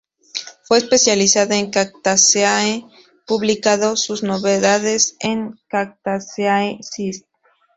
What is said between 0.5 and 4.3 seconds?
Fue especialista en Cactaceae, publicando sus